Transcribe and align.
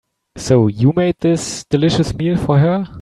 So, 0.37 0.65
you 0.67 0.93
made 0.95 1.17
this 1.19 1.63
delicious 1.65 2.11
meal 2.15 2.35
for 2.35 2.57
her? 2.57 2.87